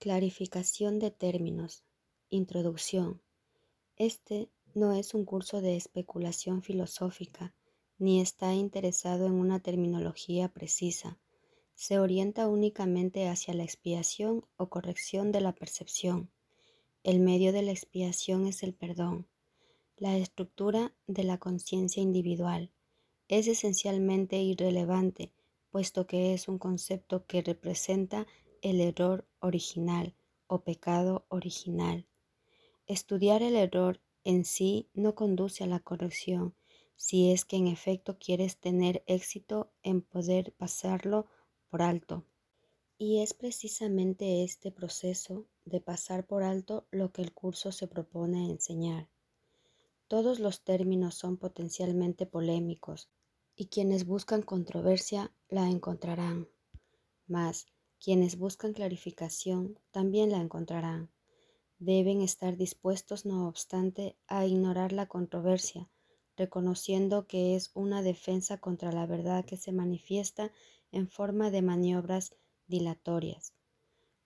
Clarificación 0.00 1.00
de 1.00 1.10
términos. 1.10 1.82
Introducción. 2.30 3.20
Este 3.96 4.48
no 4.72 4.92
es 4.92 5.12
un 5.12 5.24
curso 5.24 5.60
de 5.60 5.74
especulación 5.74 6.62
filosófica, 6.62 7.52
ni 7.98 8.20
está 8.20 8.54
interesado 8.54 9.26
en 9.26 9.32
una 9.32 9.58
terminología 9.58 10.50
precisa. 10.50 11.18
Se 11.74 11.98
orienta 11.98 12.46
únicamente 12.46 13.26
hacia 13.26 13.54
la 13.54 13.64
expiación 13.64 14.46
o 14.56 14.68
corrección 14.68 15.32
de 15.32 15.40
la 15.40 15.56
percepción. 15.56 16.30
El 17.02 17.18
medio 17.18 17.52
de 17.52 17.62
la 17.62 17.72
expiación 17.72 18.46
es 18.46 18.62
el 18.62 18.74
perdón. 18.74 19.26
La 19.96 20.16
estructura 20.16 20.94
de 21.08 21.24
la 21.24 21.38
conciencia 21.38 22.00
individual 22.00 22.70
es 23.26 23.48
esencialmente 23.48 24.40
irrelevante, 24.40 25.32
puesto 25.72 26.06
que 26.06 26.34
es 26.34 26.46
un 26.46 26.58
concepto 26.58 27.26
que 27.26 27.42
representa 27.42 28.28
el 28.62 28.80
error 28.80 29.26
original 29.40 30.14
o 30.46 30.60
pecado 30.60 31.24
original. 31.28 32.06
Estudiar 32.86 33.42
el 33.42 33.56
error 33.56 34.00
en 34.24 34.44
sí 34.44 34.88
no 34.94 35.14
conduce 35.14 35.64
a 35.64 35.66
la 35.66 35.80
corrección 35.80 36.54
si 36.96 37.30
es 37.30 37.44
que 37.44 37.56
en 37.56 37.68
efecto 37.68 38.18
quieres 38.18 38.58
tener 38.58 39.04
éxito 39.06 39.70
en 39.82 40.02
poder 40.02 40.52
pasarlo 40.54 41.26
por 41.70 41.80
alto. 41.82 42.24
Y 42.98 43.20
es 43.22 43.34
precisamente 43.34 44.42
este 44.42 44.72
proceso 44.72 45.46
de 45.64 45.80
pasar 45.80 46.26
por 46.26 46.42
alto 46.42 46.88
lo 46.90 47.12
que 47.12 47.22
el 47.22 47.32
curso 47.32 47.70
se 47.70 47.86
propone 47.86 48.50
enseñar. 48.50 49.08
Todos 50.08 50.40
los 50.40 50.62
términos 50.62 51.14
son 51.14 51.36
potencialmente 51.36 52.26
polémicos 52.26 53.08
y 53.54 53.66
quienes 53.66 54.04
buscan 54.04 54.42
controversia 54.42 55.32
la 55.48 55.68
encontrarán. 55.68 56.48
Mas 57.26 57.66
quienes 58.00 58.38
buscan 58.38 58.72
clarificación 58.72 59.78
también 59.90 60.30
la 60.30 60.38
encontrarán. 60.38 61.10
Deben 61.78 62.22
estar 62.22 62.56
dispuestos, 62.56 63.24
no 63.24 63.48
obstante, 63.48 64.16
a 64.26 64.46
ignorar 64.46 64.92
la 64.92 65.06
controversia, 65.06 65.88
reconociendo 66.36 67.26
que 67.26 67.54
es 67.54 67.70
una 67.74 68.02
defensa 68.02 68.58
contra 68.58 68.92
la 68.92 69.06
verdad 69.06 69.44
que 69.44 69.56
se 69.56 69.72
manifiesta 69.72 70.52
en 70.92 71.08
forma 71.08 71.50
de 71.50 71.62
maniobras 71.62 72.34
dilatorias. 72.66 73.54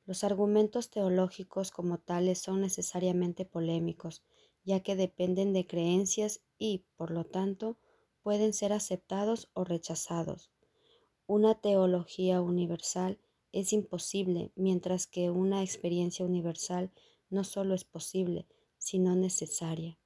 Los 0.04 0.24
argumentos 0.24 0.90
teológicos 0.90 1.70
como 1.70 1.98
tales 1.98 2.40
son 2.40 2.60
necesariamente 2.60 3.44
polémicos, 3.44 4.22
ya 4.64 4.80
que 4.80 4.96
dependen 4.96 5.52
de 5.52 5.66
creencias 5.66 6.40
y, 6.58 6.84
por 6.96 7.10
lo 7.10 7.24
tanto, 7.24 7.78
pueden 8.22 8.52
ser 8.52 8.72
aceptados 8.72 9.50
o 9.54 9.64
rechazados. 9.64 10.50
Una 11.26 11.60
teología 11.60 12.40
universal 12.40 13.18
es 13.52 13.72
imposible, 13.72 14.50
mientras 14.56 15.06
que 15.06 15.30
una 15.30 15.62
experiencia 15.62 16.24
universal 16.24 16.90
no 17.30 17.44
solo 17.44 17.74
es 17.74 17.84
posible, 17.84 18.46
sino 18.78 19.14
necesaria. 19.14 19.98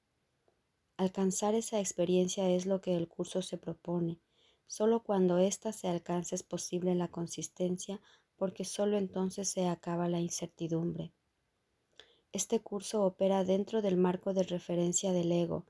Alcanzar 0.97 1.55
esa 1.55 1.79
experiencia 1.79 2.51
es 2.51 2.67
lo 2.67 2.81
que 2.81 2.97
el 2.97 3.09
curso 3.09 3.43
se 3.43 3.59
propone. 3.59 4.21
Solo 4.67 5.03
cuando 5.03 5.39
ésta 5.39 5.73
se 5.73 5.89
alcanza 5.89 6.35
es 6.35 6.43
posible 6.43 6.95
la 6.95 7.09
consistencia, 7.09 8.01
porque 8.37 8.65
solo 8.65 8.97
entonces 8.97 9.49
se 9.49 9.67
acaba 9.67 10.09
la 10.09 10.21
incertidumbre. 10.21 11.13
Este 12.33 12.61
curso 12.61 13.05
opera 13.05 13.45
dentro 13.45 13.81
del 13.81 13.97
marco 13.97 14.35
de 14.35 14.43
referencia 14.43 15.13
del 15.13 15.33
ego, 15.33 15.65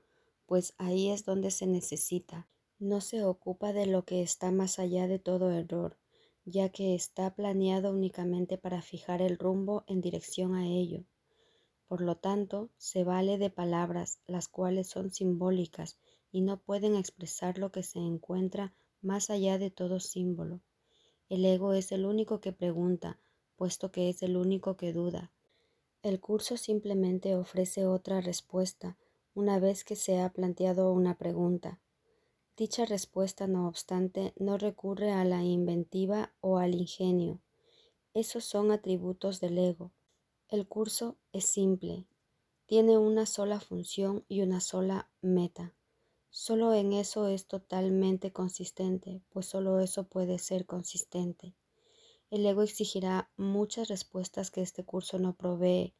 pues 0.45 0.73
ahí 0.77 1.09
es 1.09 1.23
donde 1.25 1.51
se 1.51 1.67
necesita. 1.67 2.47
No 2.79 3.01
se 3.01 3.23
ocupa 3.23 3.73
de 3.73 3.85
lo 3.85 4.05
que 4.05 4.21
está 4.21 4.51
más 4.51 4.79
allá 4.79 5.07
de 5.07 5.19
todo 5.19 5.51
error, 5.51 5.97
ya 6.49 6.69
que 6.69 6.95
está 6.95 7.35
planeado 7.35 7.91
únicamente 7.91 8.57
para 8.57 8.81
fijar 8.81 9.21
el 9.21 9.37
rumbo 9.37 9.83
en 9.85 9.99
dirección 9.99 10.55
a 10.55 10.65
ello. 10.65 11.03
Por 11.89 11.99
lo 11.99 12.15
tanto, 12.15 12.69
se 12.77 13.03
vale 13.03 13.37
de 13.37 13.49
palabras, 13.49 14.21
las 14.27 14.47
cuales 14.47 14.87
son 14.87 15.11
simbólicas 15.11 15.99
y 16.31 16.39
no 16.39 16.61
pueden 16.61 16.95
expresar 16.95 17.57
lo 17.57 17.73
que 17.73 17.83
se 17.83 17.99
encuentra 17.99 18.73
más 19.01 19.29
allá 19.29 19.57
de 19.57 19.71
todo 19.71 19.99
símbolo. 19.99 20.61
El 21.27 21.43
ego 21.43 21.73
es 21.73 21.91
el 21.91 22.05
único 22.05 22.39
que 22.39 22.53
pregunta, 22.53 23.19
puesto 23.57 23.91
que 23.91 24.07
es 24.07 24.23
el 24.23 24.37
único 24.37 24.77
que 24.77 24.93
duda. 24.93 25.33
El 26.01 26.21
curso 26.21 26.55
simplemente 26.55 27.35
ofrece 27.35 27.85
otra 27.85 28.21
respuesta 28.21 28.97
una 29.33 29.59
vez 29.59 29.83
que 29.83 29.97
se 29.97 30.21
ha 30.21 30.29
planteado 30.31 30.93
una 30.93 31.17
pregunta. 31.17 31.81
Dicha 32.57 32.85
respuesta, 32.85 33.45
no 33.45 33.67
obstante, 33.67 34.33
no 34.35 34.57
recurre 34.57 35.11
a 35.11 35.23
la 35.25 35.43
inventiva 35.43 36.33
o 36.41 36.57
al 36.57 36.73
ingenio. 36.73 37.39
Esos 38.15 38.45
son 38.45 38.71
atributos 38.71 39.39
del 39.39 39.59
ego. 39.59 39.91
El 40.49 40.67
curso 40.67 41.19
es 41.33 41.45
simple, 41.45 42.07
tiene 42.65 42.97
una 42.97 43.27
sola 43.27 43.59
función 43.59 44.25
y 44.27 44.41
una 44.41 44.59
sola 44.59 45.11
meta. 45.21 45.75
Solo 46.31 46.73
en 46.73 46.93
eso 46.93 47.27
es 47.27 47.45
totalmente 47.45 48.33
consistente, 48.33 49.21
pues 49.29 49.45
solo 49.45 49.79
eso 49.79 50.07
puede 50.07 50.39
ser 50.39 50.65
consistente. 50.65 51.53
El 52.31 52.43
ego 52.43 52.63
exigirá 52.63 53.29
muchas 53.37 53.87
respuestas 53.87 54.49
que 54.49 54.63
este 54.63 54.83
curso 54.83 55.19
no 55.19 55.35
provee. 55.35 55.93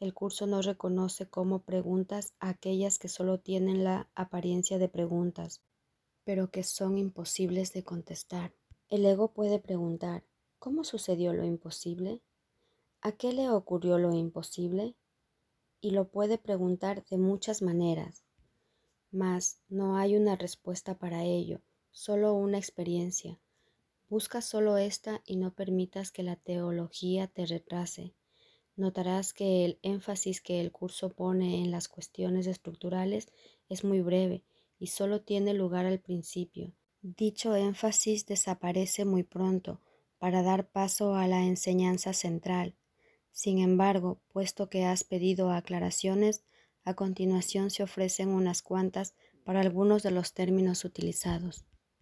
El 0.00 0.12
curso 0.12 0.48
no 0.48 0.60
reconoce 0.60 1.30
como 1.30 1.62
preguntas 1.62 2.34
aquellas 2.40 2.98
que 2.98 3.06
solo 3.06 3.38
tienen 3.38 3.84
la 3.84 4.10
apariencia 4.16 4.76
de 4.78 4.88
preguntas 4.88 5.62
pero 6.30 6.48
que 6.48 6.62
son 6.62 6.96
imposibles 6.96 7.72
de 7.72 7.82
contestar. 7.82 8.54
El 8.88 9.04
ego 9.04 9.32
puede 9.32 9.58
preguntar, 9.58 10.22
¿cómo 10.60 10.84
sucedió 10.84 11.32
lo 11.32 11.44
imposible? 11.44 12.22
¿A 13.00 13.10
qué 13.10 13.32
le 13.32 13.50
ocurrió 13.50 13.98
lo 13.98 14.14
imposible? 14.14 14.94
Y 15.80 15.90
lo 15.90 16.06
puede 16.06 16.38
preguntar 16.38 17.04
de 17.06 17.18
muchas 17.18 17.62
maneras, 17.62 18.22
mas 19.10 19.58
no 19.68 19.96
hay 19.96 20.14
una 20.14 20.36
respuesta 20.36 20.96
para 20.96 21.24
ello, 21.24 21.62
solo 21.90 22.32
una 22.34 22.58
experiencia. 22.58 23.40
Busca 24.08 24.40
solo 24.40 24.76
esta 24.76 25.22
y 25.26 25.34
no 25.34 25.52
permitas 25.52 26.12
que 26.12 26.22
la 26.22 26.36
teología 26.36 27.26
te 27.26 27.44
retrase. 27.44 28.14
Notarás 28.76 29.32
que 29.32 29.64
el 29.64 29.80
énfasis 29.82 30.40
que 30.40 30.60
el 30.60 30.70
curso 30.70 31.10
pone 31.10 31.60
en 31.60 31.72
las 31.72 31.88
cuestiones 31.88 32.46
estructurales 32.46 33.32
es 33.68 33.82
muy 33.82 34.00
breve 34.00 34.44
y 34.80 34.88
solo 34.88 35.20
tiene 35.20 35.54
lugar 35.54 35.86
al 35.86 36.00
principio. 36.00 36.72
Dicho 37.02 37.54
énfasis 37.54 38.26
desaparece 38.26 39.04
muy 39.04 39.22
pronto 39.22 39.80
para 40.18 40.42
dar 40.42 40.68
paso 40.68 41.14
a 41.14 41.28
la 41.28 41.44
enseñanza 41.44 42.12
central. 42.12 42.74
Sin 43.30 43.58
embargo, 43.58 44.20
puesto 44.32 44.68
que 44.68 44.84
has 44.84 45.04
pedido 45.04 45.50
aclaraciones, 45.50 46.42
a 46.82 46.94
continuación 46.94 47.70
se 47.70 47.82
ofrecen 47.82 48.30
unas 48.30 48.62
cuantas 48.62 49.14
para 49.44 49.60
algunos 49.60 50.02
de 50.02 50.10
los 50.10 50.34
términos 50.34 50.84
utilizados. 50.84 51.64